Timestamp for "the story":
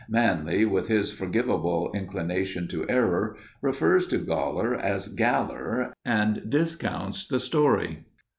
7.27-8.05